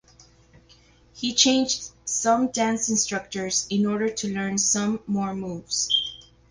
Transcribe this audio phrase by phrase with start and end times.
[1.13, 5.89] He changed some dance instructors in order to learn some more moves.